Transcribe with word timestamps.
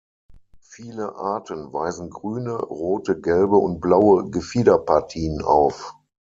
Viele 0.61 1.13
Arten 1.15 1.73
weisen 1.73 2.09
grüne, 2.09 2.55
rote, 2.57 3.21
gelbe 3.21 3.57
und 3.57 3.79
blaue 3.81 4.31
Gefiederpartien 4.31 5.43
auf. 5.43 5.93